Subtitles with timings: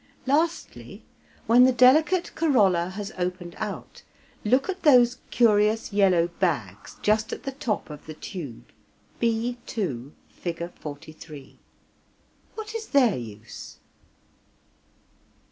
[0.25, 1.05] Lastly,
[1.45, 4.01] when the delicate corolla has opened out,
[4.43, 8.65] look at those curious yellow bags just at the top of the tube
[9.19, 10.71] (b,2, Fig.
[10.79, 11.59] 43).
[12.55, 13.77] What is their use?